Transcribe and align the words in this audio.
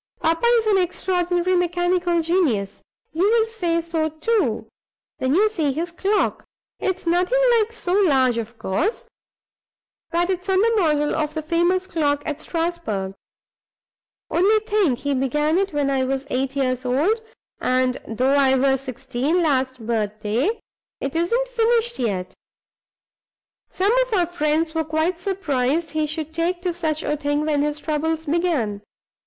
Papa 0.19 0.47
is 0.57 0.65
an 0.65 0.79
extraordinary 0.79 1.55
mechanical 1.55 2.23
genius. 2.23 2.81
You 3.13 3.21
will 3.29 3.45
say 3.45 3.81
so, 3.81 4.09
too, 4.09 4.65
when 5.19 5.35
you 5.35 5.47
see 5.47 5.71
his 5.71 5.91
clock. 5.91 6.43
It's 6.79 7.05
nothing 7.05 7.37
like 7.59 7.71
so 7.71 7.93
large, 7.93 8.39
of 8.39 8.57
course, 8.57 9.05
but 10.09 10.31
it's 10.31 10.49
on 10.49 10.59
the 10.59 10.73
model 10.75 11.13
of 11.13 11.35
the 11.35 11.43
famous 11.43 11.85
clock 11.85 12.23
at 12.25 12.41
Strasbourg. 12.41 13.13
Only 14.31 14.59
think, 14.65 14.97
he 14.97 15.13
began 15.13 15.59
it 15.59 15.71
when 15.71 15.91
I 15.91 16.03
was 16.03 16.25
eight 16.31 16.55
years 16.55 16.83
old; 16.83 17.21
and 17.59 18.01
(though 18.07 18.33
I 18.33 18.55
was 18.55 18.81
sixteen 18.81 19.43
last 19.43 19.85
birthday) 19.85 20.49
it 20.99 21.15
isn't 21.15 21.47
finished 21.47 21.99
yet! 21.99 22.33
Some 23.69 23.91
of 24.07 24.13
our 24.15 24.25
friends 24.25 24.73
were 24.73 24.83
quite 24.83 25.19
surprised 25.19 25.91
he 25.91 26.07
should 26.07 26.33
take 26.33 26.59
to 26.63 26.73
such 26.73 27.03
a 27.03 27.15
thing 27.15 27.45
when 27.45 27.61
his 27.61 27.79
troubles 27.79 28.25
began. 28.25 28.81